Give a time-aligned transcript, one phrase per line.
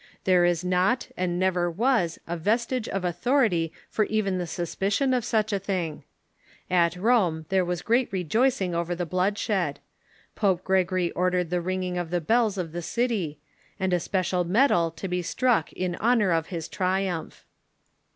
[0.23, 5.23] There is not, and never was, a vestige of authority for even the suspicion of
[5.23, 6.03] such a thing.
[6.71, 9.79] At Rome there was great re joicing over the bloodshed.
[10.33, 13.37] Pope Gregory ordered the ring ing of the bells of the city,
[13.79, 17.45] and a special medal to be struck in honor of his triumph.